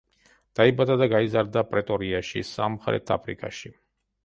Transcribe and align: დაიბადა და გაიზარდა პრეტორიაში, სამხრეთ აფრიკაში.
დაიბადა 0.59 0.95
და 1.01 1.07
გაიზარდა 1.11 1.63
პრეტორიაში, 1.75 2.45
სამხრეთ 2.55 3.17
აფრიკაში. 3.19 3.75